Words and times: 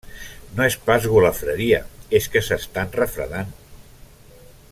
No 0.59 0.63
és 0.69 0.77
pas 0.87 1.05
golafreria, 1.11 1.81
és 2.21 2.31
que 2.37 2.43
s'están 2.47 2.91
refredant. 2.99 3.53